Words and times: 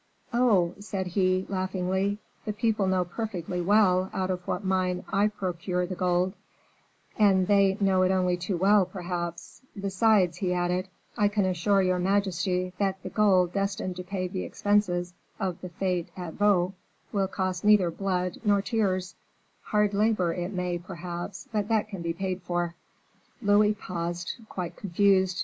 "Oh!" 0.33 0.73
said 0.79 1.05
he, 1.05 1.45
laughingly, 1.47 2.17
"the 2.43 2.53
people 2.53 2.87
know 2.87 3.05
perfectly 3.05 3.61
well 3.61 4.09
out 4.13 4.31
of 4.31 4.47
what 4.47 4.63
mine 4.63 5.03
I 5.13 5.27
procure 5.27 5.85
the 5.85 5.93
gold; 5.93 6.33
and 7.19 7.45
they 7.45 7.77
know 7.79 8.01
it 8.01 8.09
only 8.09 8.35
too 8.35 8.57
well, 8.57 8.83
perhaps; 8.87 9.61
besides," 9.79 10.37
he 10.37 10.53
added, 10.53 10.87
"I 11.19 11.27
can 11.27 11.45
assure 11.45 11.83
your 11.83 11.99
majesty 11.99 12.73
that 12.79 13.03
the 13.03 13.11
gold 13.11 13.53
destined 13.53 13.95
to 13.97 14.03
pay 14.03 14.27
the 14.27 14.41
expenses 14.43 15.13
of 15.39 15.61
the 15.61 15.69
fete 15.69 16.09
at 16.17 16.33
Vaux 16.33 16.73
will 17.11 17.27
cost 17.27 17.63
neither 17.63 17.91
blood 17.91 18.39
nor 18.43 18.63
tears; 18.63 19.13
hard 19.65 19.93
labor 19.93 20.33
it 20.33 20.51
may, 20.51 20.79
perhaps, 20.79 21.47
but 21.53 21.67
that 21.67 21.89
can 21.89 22.01
be 22.01 22.13
paid 22.13 22.41
for." 22.41 22.73
Louis 23.39 23.75
paused 23.75 24.31
quite 24.49 24.75
confused. 24.75 25.39